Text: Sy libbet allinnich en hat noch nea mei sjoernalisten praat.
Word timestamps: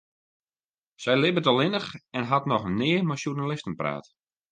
Sy 1.01 1.13
libbet 1.17 1.49
allinnich 1.51 1.89
en 2.17 2.27
hat 2.31 2.45
noch 2.51 2.65
nea 2.79 2.99
mei 3.07 3.19
sjoernalisten 3.21 3.77
praat. 3.79 4.07